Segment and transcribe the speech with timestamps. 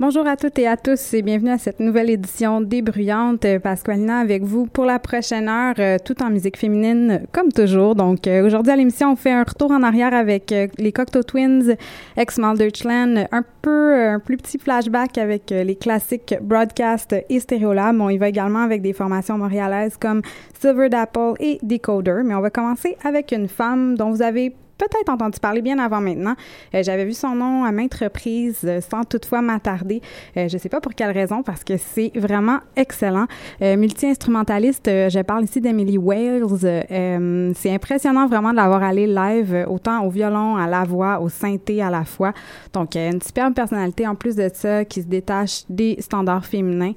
[0.00, 3.44] Bonjour à toutes et à tous et bienvenue à cette nouvelle édition débruyante.
[3.44, 7.96] Euh, Pasqualina avec vous pour la prochaine heure, euh, tout en musique féminine comme toujours.
[7.96, 11.24] Donc euh, aujourd'hui à l'émission, on fait un retour en arrière avec euh, les Cocteau
[11.24, 11.74] Twins,
[12.16, 18.00] ex Deutschland, un peu un plus petit flashback avec les classiques Broadcast et Stereolab.
[18.00, 20.22] On y va également avec des formations montréalaises comme
[20.60, 22.22] Silver Dapple et Decoder.
[22.24, 26.00] Mais on va commencer avec une femme dont vous avez peut-être entendu parler bien avant
[26.00, 26.34] maintenant.
[26.74, 30.00] Euh, J'avais vu son nom à maintes reprises euh, sans toutefois m'attarder.
[30.36, 33.26] Euh, je ne sais pas pour quelle raison parce que c'est vraiment excellent.
[33.60, 37.54] Multi-instrumentaliste, je parle ici d'Emily Wales.
[37.54, 41.82] C'est impressionnant vraiment de l'avoir allé live, autant au violon, à la voix, au synthé
[41.82, 42.32] à la fois.
[42.72, 46.92] Donc, une superbe personnalité en plus de ça qui se détache des standards féminins.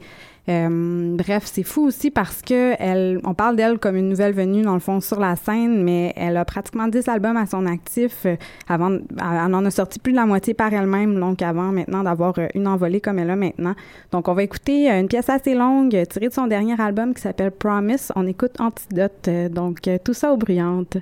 [0.50, 4.64] Euh, bref, c'est fou aussi parce que elle, on parle d'elle comme une nouvelle venue
[4.64, 8.26] dans le fond sur la scène, mais elle a pratiquement 10 albums à son actif.
[8.26, 8.36] euh,
[8.68, 12.34] avant, elle en a sorti plus de la moitié par elle-même, donc avant maintenant d'avoir
[12.40, 13.76] euh, une envolée comme elle a maintenant.
[14.12, 17.14] Donc on va écouter euh, une pièce assez longue euh, tirée de son dernier album
[17.14, 18.12] qui s'appelle Promise.
[18.16, 20.98] On écoute Antidote, euh, donc euh, tout ça aux bruyantes.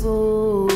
[0.00, 0.69] soul.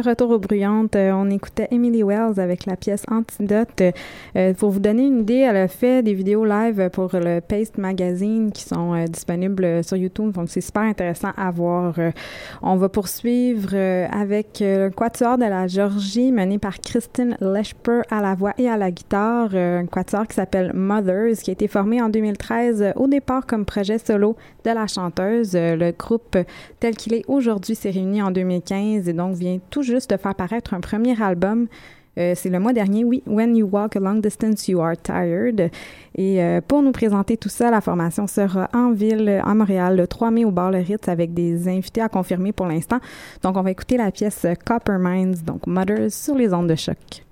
[0.00, 3.82] Retour aux bruyantes, euh, on écoutait Emily Wells avec la pièce Antidote.
[4.36, 7.78] Euh, pour vous donner une idée, elle a fait des vidéos live pour le Paste
[7.78, 11.94] Magazine qui sont euh, disponibles sur YouTube, donc c'est super intéressant à voir.
[12.62, 13.74] On va poursuivre
[14.10, 18.76] avec le quatuor de la Georgie mené par Christine Leshper à la voix et à
[18.76, 23.06] la guitare, un quatuor qui s'appelle Mothers, qui a été formé en 2013 euh, au
[23.06, 25.52] départ comme projet solo de la chanteuse.
[25.54, 26.36] Le groupe
[26.80, 30.34] tel qu'il est aujourd'hui s'est réuni en 2015 et donc vient tout juste de faire
[30.34, 31.68] paraître un premier album.
[32.18, 35.70] Euh, c'est le mois dernier, oui, When You Walk a Long Distance, You Are Tired.
[36.14, 40.06] Et euh, pour nous présenter tout ça, la formation sera en ville, à Montréal, le
[40.06, 43.00] 3 mai au bar Le Ritz avec des invités à confirmer pour l'instant.
[43.42, 47.25] Donc, on va écouter la pièce Copper Mines, donc Mothers sur les ondes de choc.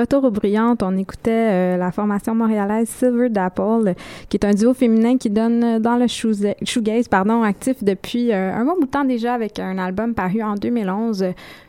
[0.00, 3.94] Retour aux Brillantes, on écoutait euh, la formation montréalaise Silver Dapple,
[4.28, 8.64] qui est un duo féminin qui donne dans le shoegaze, pardon, actif depuis euh, un
[8.64, 11.26] bon bout de temps déjà avec un album paru en 2011,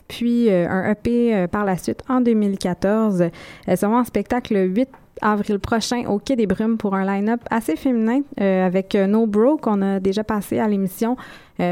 [0.07, 3.25] puis euh, un EP par la suite en 2014.
[3.67, 4.89] Elles seront en spectacle le 8
[5.21, 9.81] avril prochain au Quai des Brumes pour un line-up assez féminin avec No Bro qu'on
[9.83, 11.15] a déjà passé à l'émission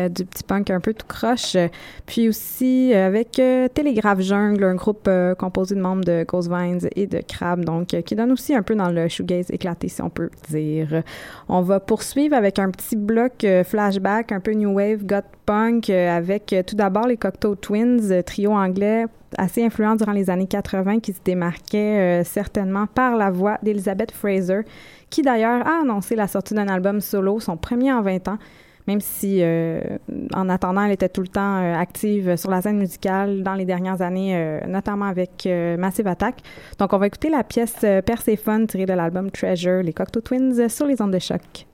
[0.09, 1.55] du petit punk un peu tout croche.
[1.55, 1.67] Euh,
[2.05, 6.49] Puis aussi euh, avec euh, Télégraphe Jungle, un groupe euh, composé de membres de Ghost
[6.49, 9.87] Vines et de Crab, donc euh, qui donne aussi un peu dans le shoegaze éclaté
[9.87, 11.03] si on peut dire.
[11.47, 15.89] On va poursuivre avec un petit bloc euh, flashback, un peu new wave, goth punk,
[15.89, 19.05] euh, avec euh, tout d'abord les Cocteau Twins, euh, trio anglais
[19.37, 24.11] assez influent durant les années 80 qui se démarquait euh, certainement par la voix d'Elizabeth
[24.11, 24.61] Fraser,
[25.09, 28.37] qui d'ailleurs a annoncé la sortie d'un album solo, son premier en 20 ans,
[28.87, 29.79] même si euh,
[30.33, 33.65] en attendant, elle était tout le temps euh, active sur la scène musicale dans les
[33.65, 36.37] dernières années, euh, notamment avec euh, Massive Attack.
[36.79, 40.85] Donc on va écouter la pièce Perséphone tirée de l'album Treasure, les Cocteau Twins, sur
[40.85, 41.68] les ondes de choc.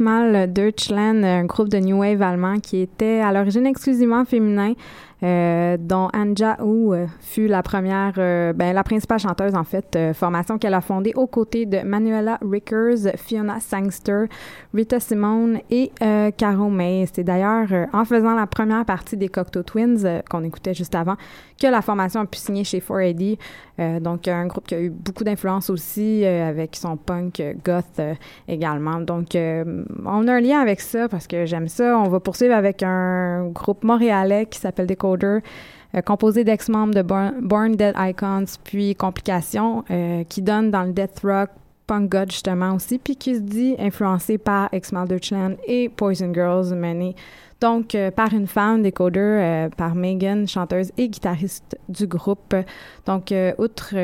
[0.00, 4.74] Deutschland, un groupe de New Wave allemand qui était à l'origine exclusivement féminin,
[5.22, 9.98] euh, dont Anja Hu euh, fut la première, euh, ben, la principale chanteuse en fait,
[10.14, 14.26] formation qu'elle a fondée aux côtés de Manuela Rickers, Fiona Sangster,
[14.74, 17.06] Rita Simone et euh, Caro May.
[17.12, 20.94] C'est d'ailleurs euh, en faisant la première partie des Cocteau Twins euh, qu'on écoutait juste
[20.94, 21.16] avant
[21.60, 23.38] que la formation a pu signer chez 4AD.
[23.80, 28.00] Euh, donc un groupe qui a eu beaucoup d'influence aussi avec son punk goth
[28.46, 29.00] également.
[29.00, 31.98] Donc on a un lien avec ça parce que j'aime ça.
[31.98, 35.38] On va poursuivre avec un groupe montréalais qui s'appelle Decoder.
[36.04, 39.84] composé d'ex-membres de Born, Born Dead Icons, puis Complications,
[40.28, 41.50] qui donne dans le death rock,
[41.88, 46.74] punk god justement aussi, puis qui se dit influencé par X-Mal Deutschland et Poison Girls,
[46.76, 47.16] mené
[47.60, 52.54] donc euh, par une femme Decoder, euh, par Megan, chanteuse et guitariste du groupe.
[53.04, 53.94] Donc, euh, outre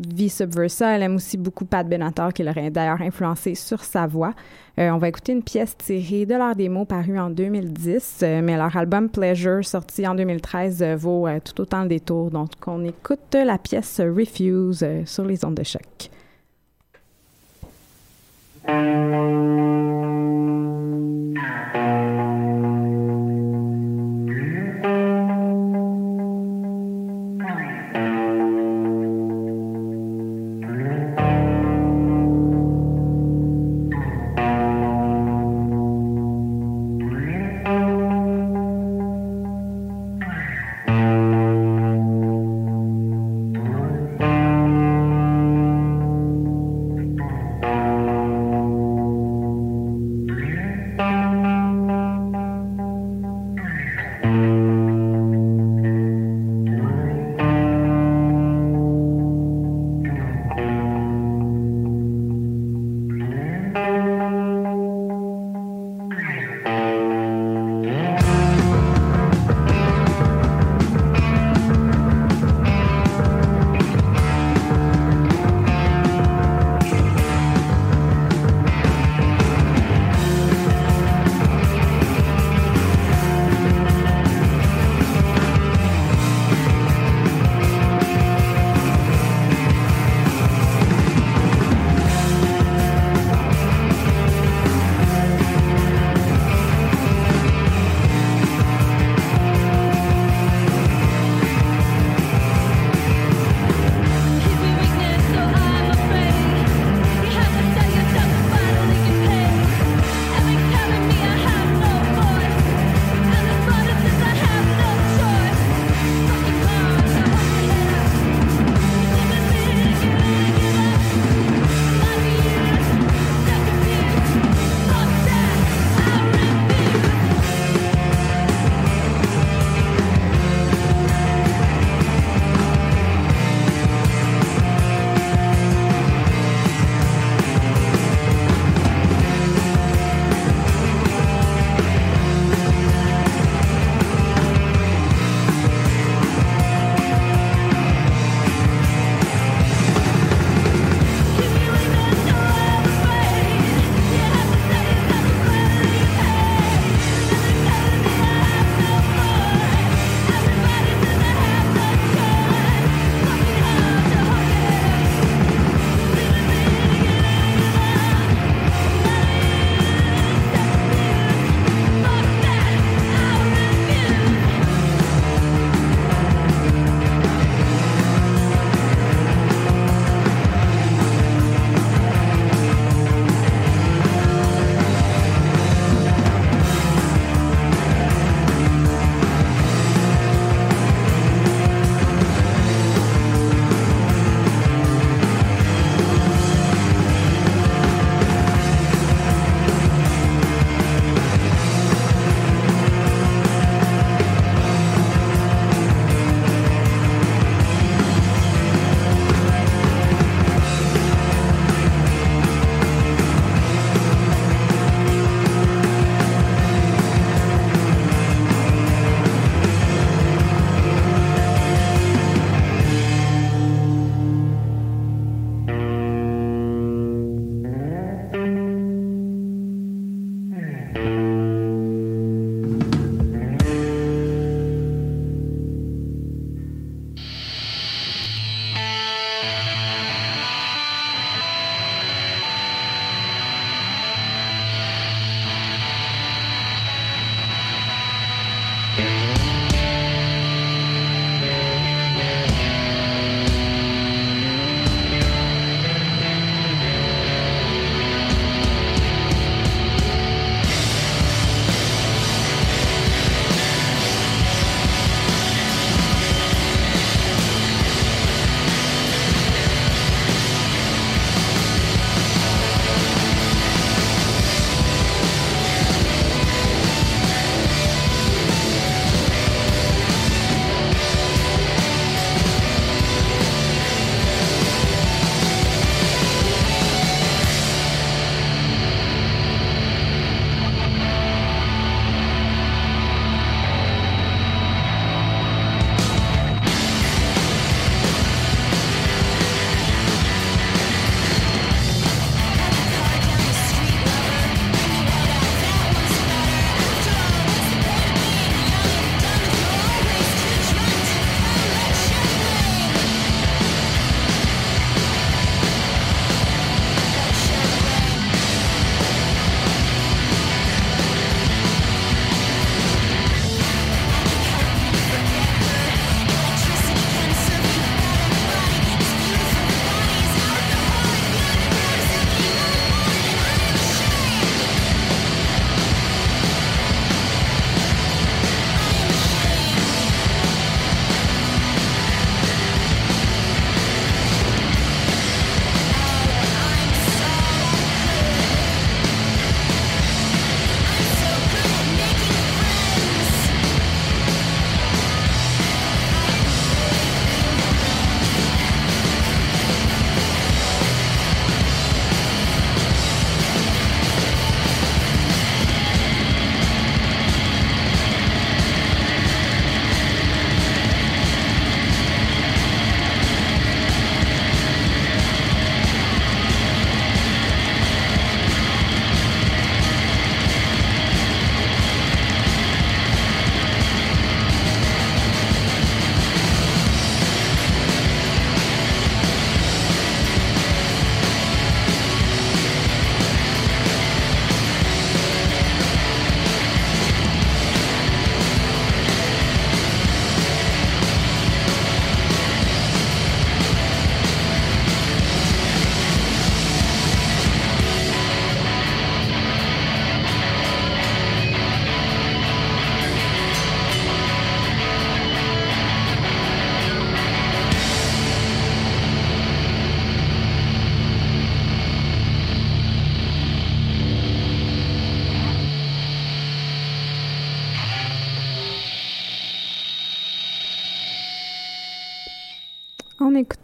[0.00, 4.34] Vie Subversa, elle aime aussi beaucoup Pat Benatar, qui l'aurait d'ailleurs influencé sur sa voix.
[4.78, 8.76] On va écouter une pièce tirée de leur démo parue en 2010, euh, mais leur
[8.76, 12.30] album Pleasure, sorti en 2013, euh, vaut tout autant le détour.
[12.30, 15.62] Donc, on écoute la pièce Refuse sur les ondes de.
[18.66, 18.86] Thank
[21.76, 22.25] you.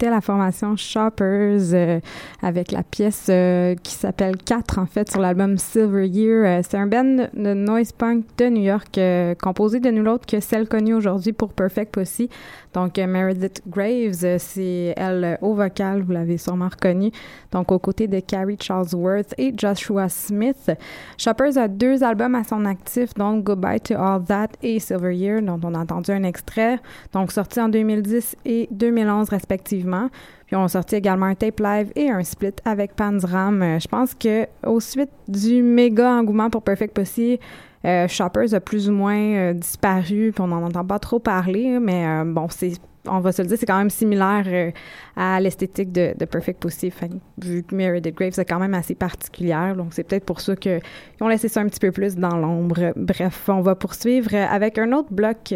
[0.09, 1.99] La formation Shoppers euh,
[2.43, 6.45] avec la pièce euh, qui s'appelle 4 en fait sur l'album Silver Year.
[6.45, 10.25] Euh, c'est un band de noise punk de New York euh, composé de nul autre
[10.25, 12.29] que celle connue aujourd'hui pour Perfect Pussy.
[12.73, 17.11] Donc euh, Meredith Graves, c'est elle au vocal, vous l'avez sûrement reconnu.
[17.51, 20.71] Donc aux côtés de Carrie Charlesworth et Joshua Smith.
[21.17, 25.41] Shoppers a deux albums à son actif, donc Goodbye to All That et Silver Year,
[25.41, 26.79] dont on a entendu un extrait,
[27.13, 30.09] donc sorti en 2010 et 2011 respectivement.
[30.53, 33.63] Puis on a sorti également un tape live et un split avec Panzram.
[33.63, 37.39] Euh, je pense que au suite du méga engouement pour Perfect Pussy,
[37.85, 41.79] euh, Shoppers a plus ou moins euh, disparu, puis on n'en entend pas trop parler,
[41.79, 42.73] mais euh, bon, c'est
[43.07, 44.71] on va se le dire, c'est quand même similaire
[45.17, 46.91] à l'esthétique de, Perfect Pussy.
[46.91, 47.07] Que,
[47.43, 50.81] vu que Meredith Graves est quand même assez particulière, donc c'est peut-être pour ça qu'ils
[51.19, 52.93] ont laissé ça un petit peu plus dans l'ombre.
[52.95, 55.53] Bref, on va poursuivre avec un autre bloc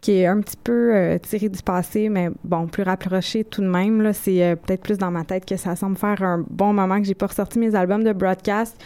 [0.00, 3.66] qui est un petit peu euh, tiré du passé, mais bon, plus rapproché tout de
[3.66, 4.00] même.
[4.02, 6.98] Là, c'est euh, peut-être plus dans ma tête que ça semble faire un bon moment
[6.98, 8.76] que j'ai pas ressorti mes albums de broadcast.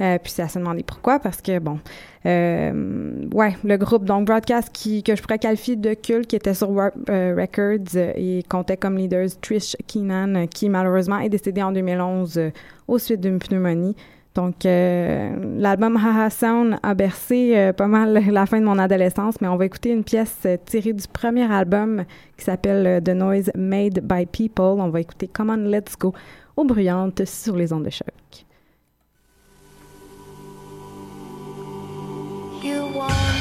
[0.00, 1.78] Euh, puis c'est à se demander pourquoi, parce que bon,
[2.24, 6.54] euh, ouais, le groupe donc Broadcast qui que je pourrais qualifier de culte, qui était
[6.54, 11.72] sur Warp euh, Records et comptait comme leaders Trish Keenan, qui malheureusement est décédée en
[11.72, 12.50] 2011 euh,
[12.88, 13.94] au suite d'une pneumonie.
[14.34, 19.40] Donc, euh, l'album Haha Sound a bercé euh, pas mal la fin de mon adolescence,
[19.40, 22.04] mais on va écouter une pièce euh, tirée du premier album
[22.38, 24.80] qui s'appelle The Noise Made by People.
[24.80, 26.14] On va écouter Come On Let's Go
[26.56, 28.06] aux bruyantes sur les ondes de choc.
[32.62, 33.31] You won't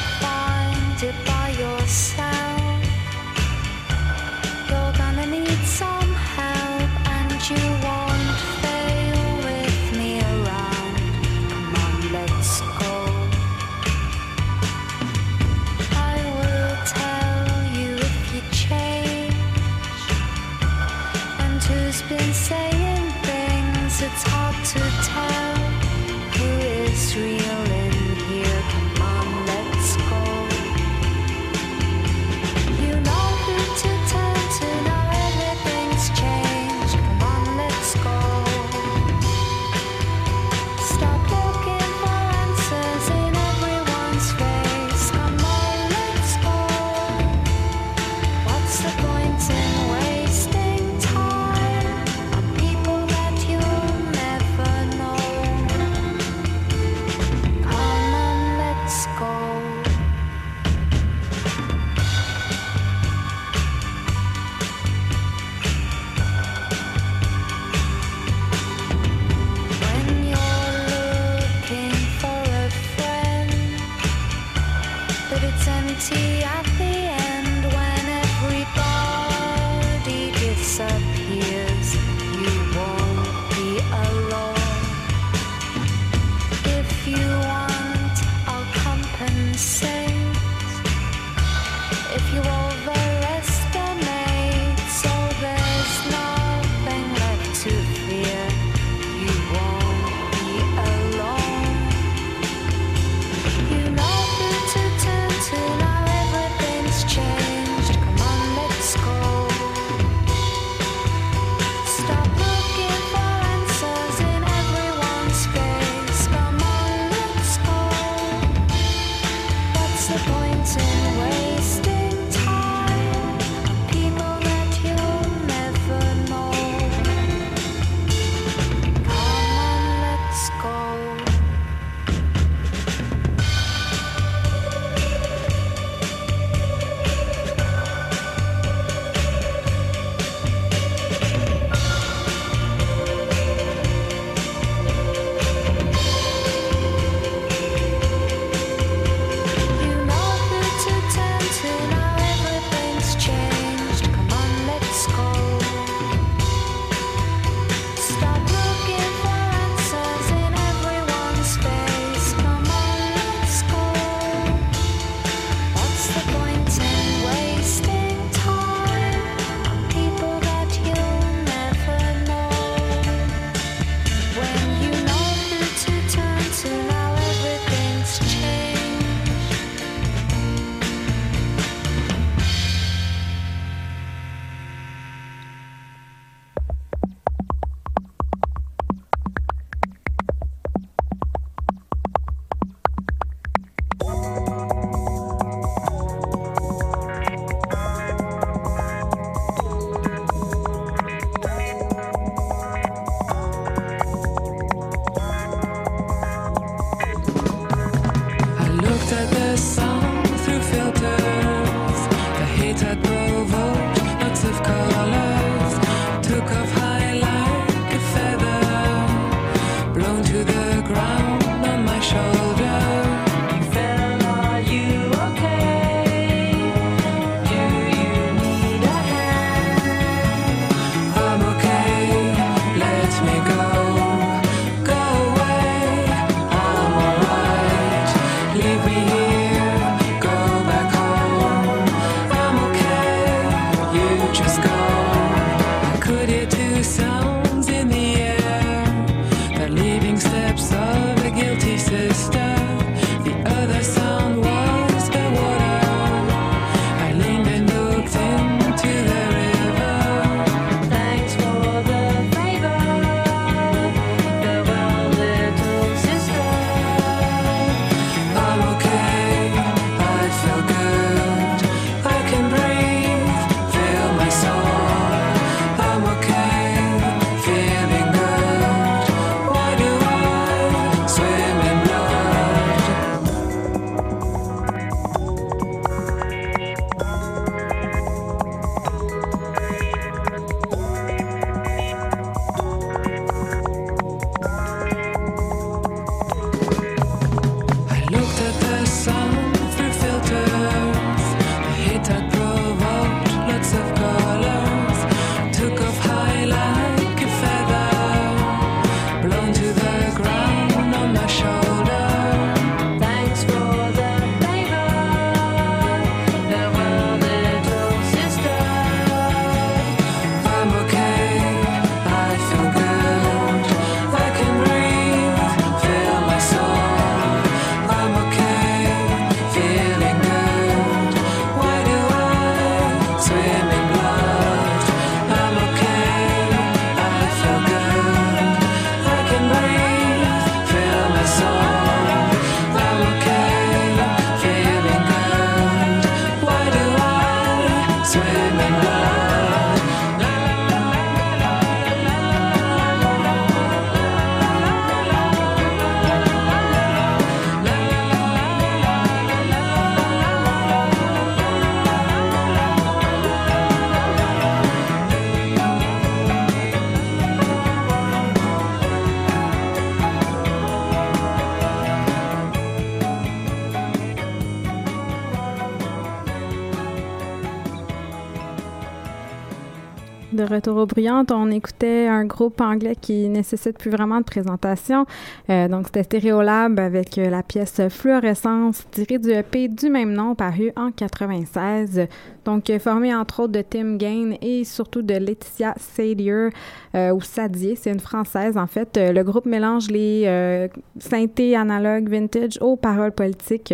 [380.31, 385.05] De retour aux bruyantes, on écoutait un groupe anglais qui nécessite plus vraiment de présentation.
[385.49, 390.33] Euh, donc, c'était Stereolab avec euh, la pièce Fluorescence tirée du EP du même nom
[390.33, 392.07] paru en 96.
[392.45, 396.49] Donc, euh, formé entre autres de Tim Gain et surtout de Laetitia Sadier
[396.95, 398.97] euh, ou Sadier, c'est une française en fait.
[398.97, 400.67] Euh, le groupe mélange les euh,
[400.99, 403.73] synthés analogues vintage aux paroles politiques.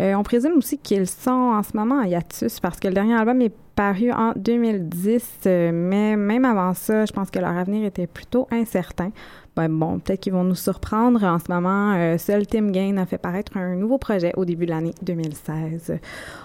[0.00, 3.14] Euh, on présume aussi qu'ils sont en ce moment en hiatus parce que le dernier
[3.14, 7.84] album est paru en 2010, euh, mais même avant ça, je pense que leur avenir
[7.86, 9.10] était plutôt incertain.
[9.54, 11.22] Ben bon, peut-être qu'ils vont nous surprendre.
[11.24, 14.64] En ce moment, euh, seul Tim Gain a fait paraître un nouveau projet au début
[14.64, 15.98] de l'année 2016.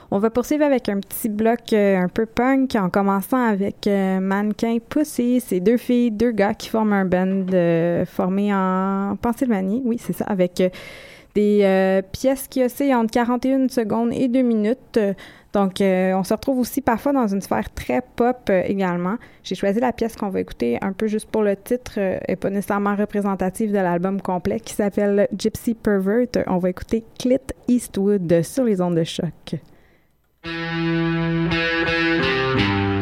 [0.09, 4.21] On va poursuivre avec un petit bloc euh, un peu punk en commençant avec euh,
[4.21, 5.41] Mannequin Pussy.
[5.41, 9.81] C'est deux filles, deux gars qui forment un band euh, formé en Pennsylvanie.
[9.83, 10.63] Oui, c'est ça, avec
[11.35, 14.99] des pièces qui oscillent entre 41 secondes et 2 minutes.
[15.53, 19.17] Donc, on se retrouve aussi parfois dans une sphère très pop également.
[19.43, 22.49] J'ai choisi la pièce qu'on va écouter un peu juste pour le titre et pas
[22.49, 26.43] nécessairement représentative de l'album complet qui s'appelle Gypsy Pervert.
[26.47, 27.37] On va écouter Clit
[27.67, 29.59] Eastwood sur les ondes de choc.
[30.47, 31.51] Thank
[32.61, 32.96] you.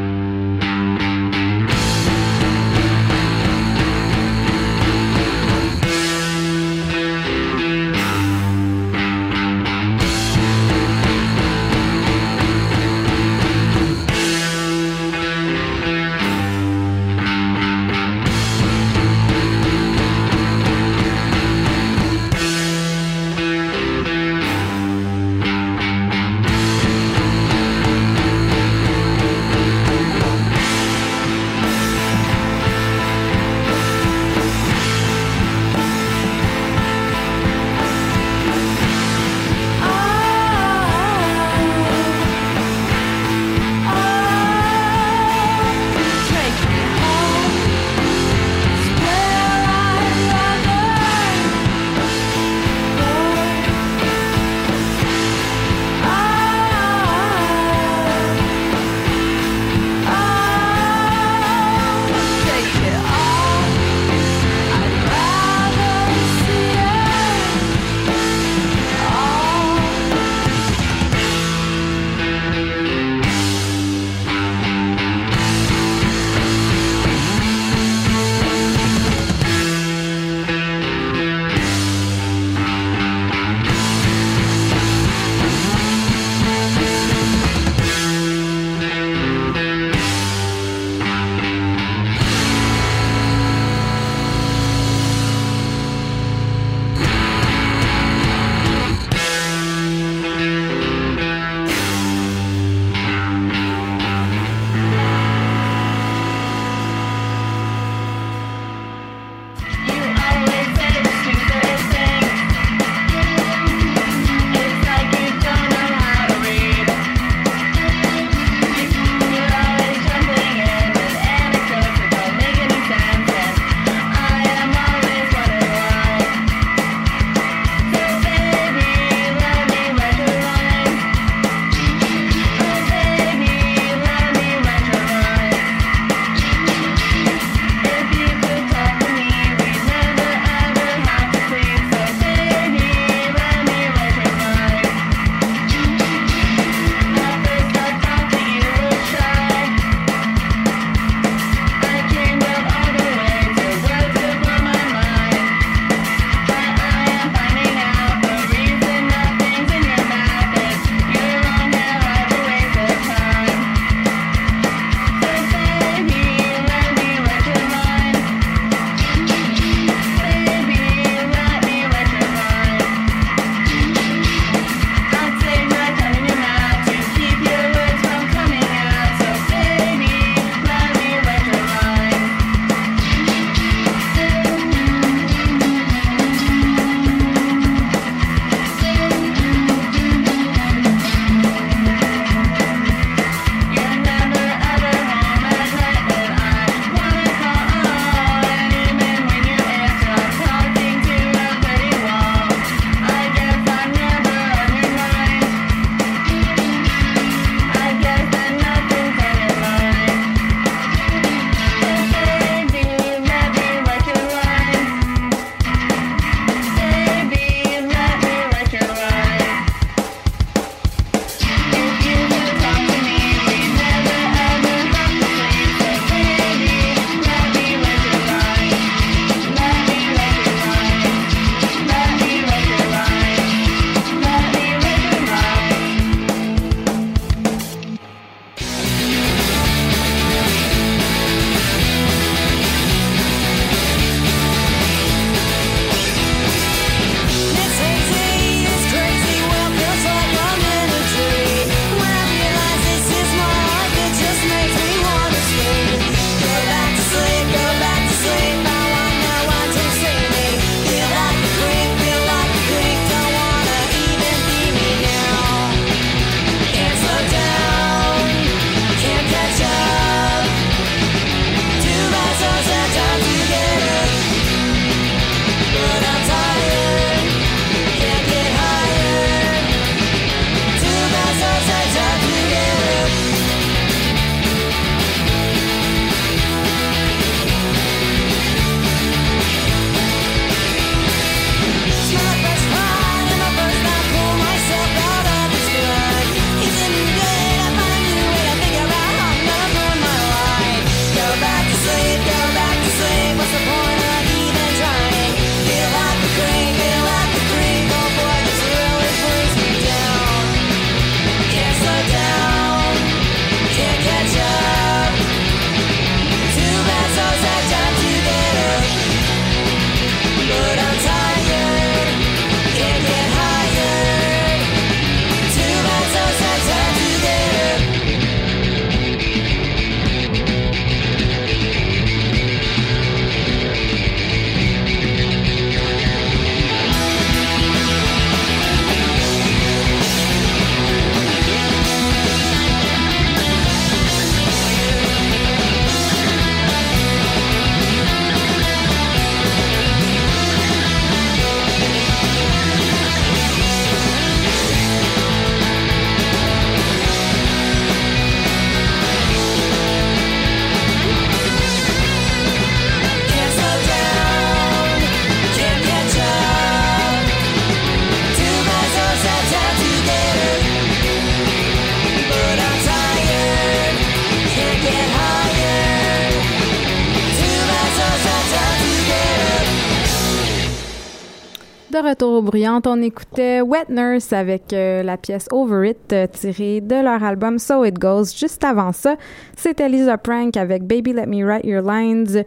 [381.95, 386.27] De retour aux bruyantes, on écoutait Wet Nurse avec euh, la pièce Over It euh,
[386.27, 388.35] tirée de leur album So It Goes.
[388.37, 389.15] Juste avant ça,
[389.55, 392.43] c'était Lisa Prank avec Baby Let Me Write Your Lines,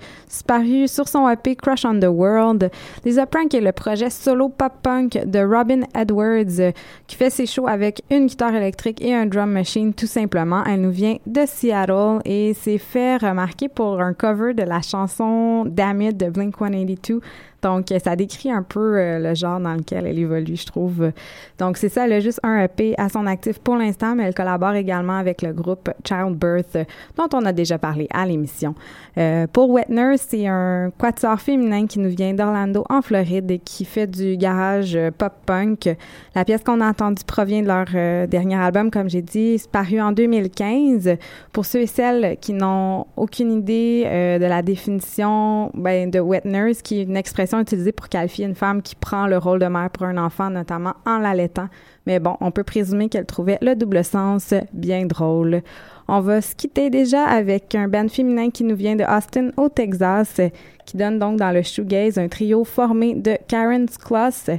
[0.47, 2.71] paru sur son EP Crush on the World.
[3.07, 6.75] Lisa Prank est le projet solo pop-punk de Robin Edwards
[7.07, 10.63] qui fait ses shows avec une guitare électrique et un drum machine tout simplement.
[10.67, 15.65] Elle nous vient de Seattle et s'est fait remarquer pour un cover de la chanson
[15.65, 17.21] Damn It de Blink-182
[17.63, 21.11] donc, euh, ça décrit un peu euh, le genre dans lequel elle évolue, je trouve.
[21.59, 24.35] Donc, c'est ça, elle a juste un EP à son actif pour l'instant, mais elle
[24.35, 26.79] collabore également avec le groupe Childbirth,
[27.17, 28.75] dont on a déjà parlé à l'émission.
[29.17, 33.59] Euh, pour Wet Nurse, c'est un quatuor féminin qui nous vient d'Orlando, en Floride, et
[33.59, 35.97] qui fait du garage euh, pop-punk.
[36.37, 40.13] La pièce qu'on a entendue provient de leur dernier album, comme j'ai dit, paru en
[40.13, 41.17] 2015.
[41.53, 46.83] Pour ceux et celles qui n'ont aucune idée de la définition ben, de Wet Nurse,
[46.83, 49.91] qui est une expression utilisée pour qualifier une femme qui prend le rôle de mère
[49.91, 51.69] pour un enfant, notamment en l'allaitant.
[52.07, 55.63] Mais bon, on peut présumer qu'elle trouvait le double sens bien drôle.
[56.09, 59.69] On va se quitter déjà avec un band féminin qui nous vient de Austin au
[59.69, 60.41] Texas,
[60.87, 64.51] qui donne donc dans le shoegaze un trio formé de Karen Kloss,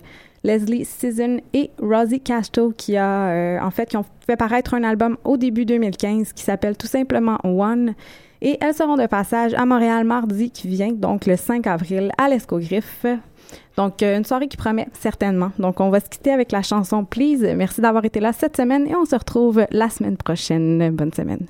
[0.44, 4.84] Leslie Season et Rosie Casto qui a euh, en fait qui ont fait paraître un
[4.84, 7.94] album au début 2015 qui s'appelle tout simplement One
[8.42, 12.30] et elles seront de passage à Montréal mardi qui vient donc le 5 avril à
[12.30, 13.06] l'Escogriffe.
[13.78, 15.52] Donc euh, une soirée qui promet certainement.
[15.60, 17.56] Donc on va se quitter avec la chanson Please.
[17.56, 20.92] Merci d'avoir été là cette semaine et on se retrouve la semaine prochaine.
[20.92, 21.48] Bonne semaine.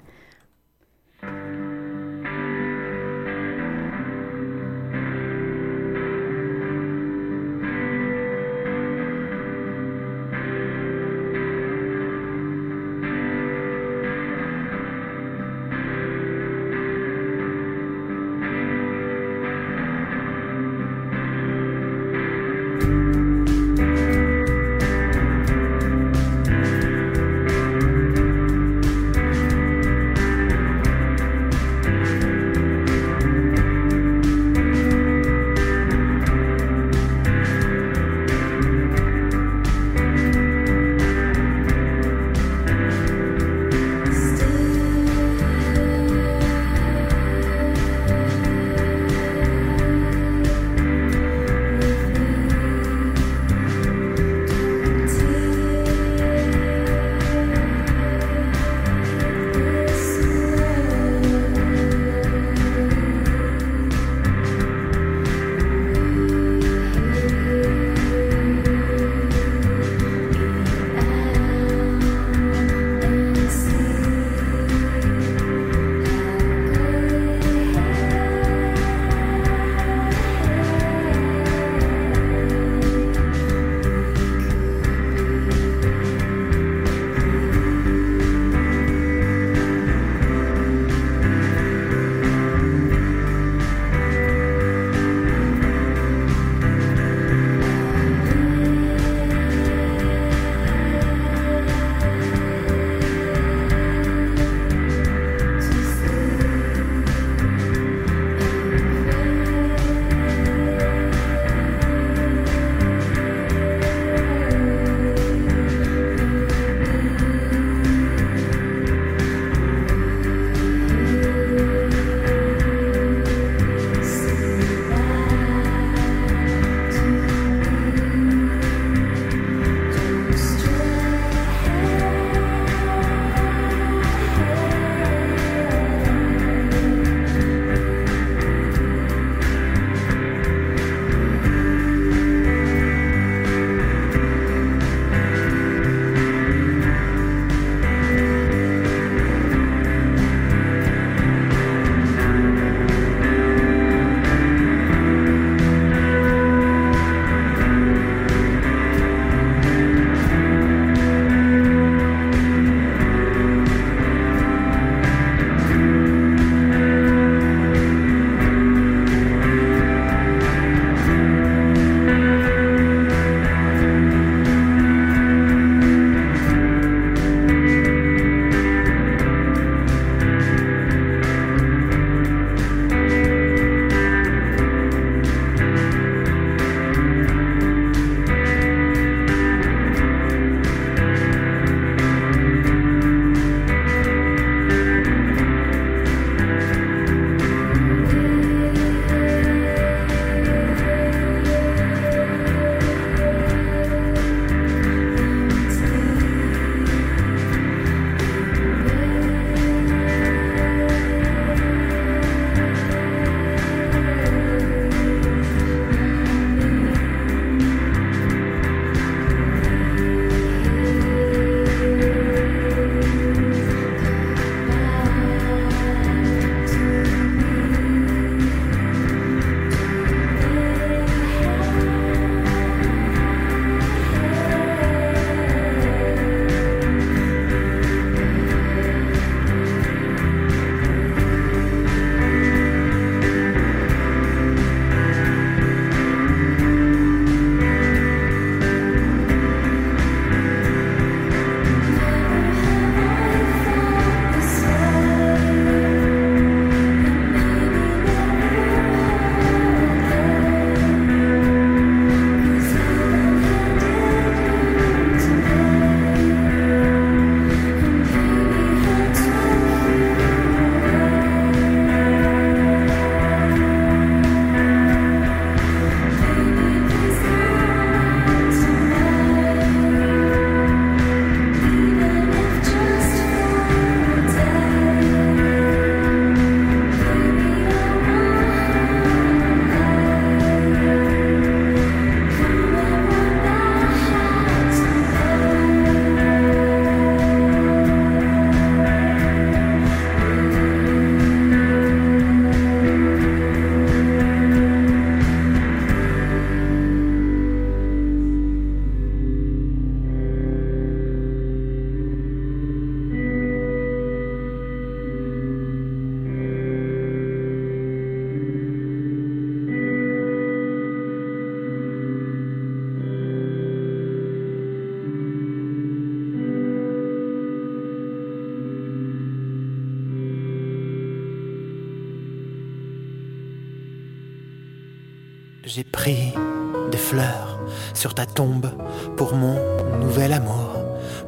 [338.25, 338.71] Tombe
[339.17, 339.55] pour mon
[339.99, 340.75] nouvel amour,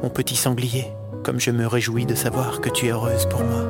[0.02, 3.64] mon petit sanglier, comme je me réjouis de savoir que tu es heureuse pour moi.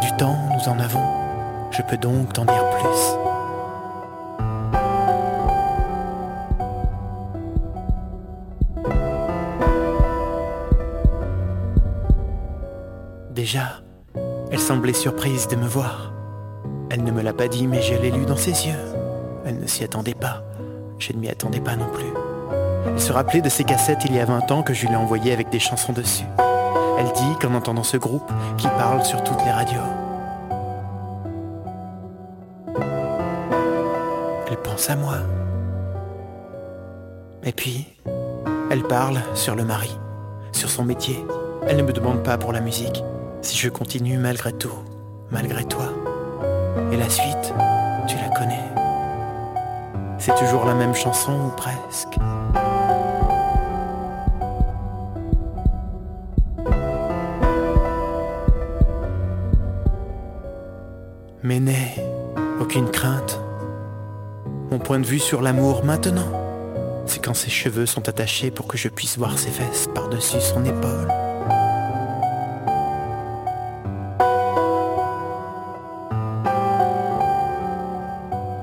[0.00, 1.04] Du temps, nous en avons,
[1.70, 3.18] je peux donc t'en dire plus.
[13.38, 13.80] Déjà,
[14.50, 16.12] elle semblait surprise de me voir.
[16.90, 18.74] Elle ne me l'a pas dit, mais je l'ai lu dans ses yeux.
[19.44, 20.42] Elle ne s'y attendait pas.
[20.98, 22.17] Je ne m'y attendais pas non plus.
[22.90, 24.96] Elle se rappelait de ses cassettes il y a 20 ans que je lui ai
[24.96, 26.24] envoyées avec des chansons dessus.
[26.98, 29.80] Elle dit qu'en entendant ce groupe qui parle sur toutes les radios,
[34.50, 35.18] elle pense à moi.
[37.44, 37.86] Et puis,
[38.70, 39.96] elle parle sur le mari,
[40.52, 41.24] sur son métier.
[41.66, 43.04] Elle ne me demande pas pour la musique,
[43.42, 44.74] si je continue malgré tout,
[45.30, 45.92] malgré toi.
[46.90, 47.54] Et la suite,
[48.06, 48.64] tu la connais.
[50.18, 52.18] C'est toujours la même chanson ou presque.
[61.48, 61.94] Mais n'aie
[62.60, 63.40] aucune crainte.
[64.70, 66.30] Mon point de vue sur l'amour maintenant,
[67.06, 70.62] c'est quand ses cheveux sont attachés pour que je puisse voir ses fesses par-dessus son
[70.66, 71.08] épaule.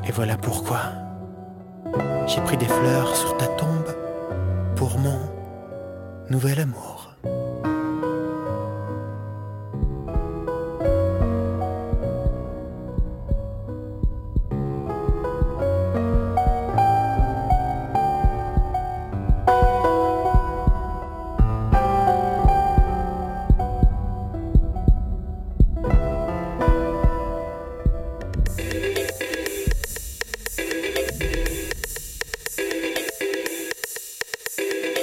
[0.08, 0.82] Et voilà pourquoi
[2.28, 3.96] j'ai pris des fleurs sur ta tombe
[4.76, 5.20] pour mon
[6.30, 6.95] nouvel amour.